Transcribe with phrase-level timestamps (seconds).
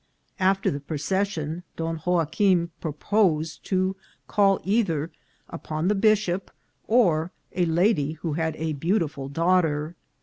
[0.39, 3.95] After the procession Don Joaquim proposed to
[4.27, 5.11] call either
[5.47, 6.49] upon the bishop
[6.87, 9.95] or a lady who had a beautiful daughter.